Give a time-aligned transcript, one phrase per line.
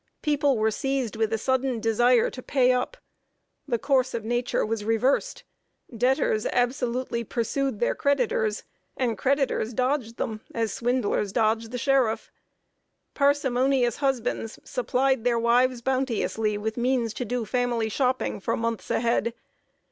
[0.23, 2.97] People were seized with a sudden desire to pay up.
[3.67, 5.43] The course of nature was reversed;
[5.95, 8.63] debtors absolutely pursued their creditors,
[8.97, 12.31] and creditors dodged them as swindlers dodge the sheriff.
[13.13, 19.35] Parsimonious husbands supplied their wives bounteously with means to do family shopping for months ahead.